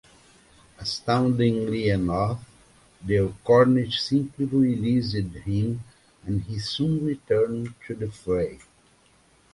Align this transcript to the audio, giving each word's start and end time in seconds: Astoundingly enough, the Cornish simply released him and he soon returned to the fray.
Astoundingly 0.79 1.89
enough, 1.91 2.43
the 3.05 3.31
Cornish 3.43 4.01
simply 4.01 4.45
released 4.45 5.13
him 5.13 5.83
and 6.25 6.41
he 6.41 6.57
soon 6.57 7.05
returned 7.05 7.75
to 7.85 7.93
the 7.93 8.09
fray. 8.11 8.57